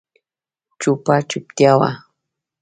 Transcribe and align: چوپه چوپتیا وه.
چوپه 0.81 1.15
چوپتیا 1.29 1.73
وه. 1.79 1.91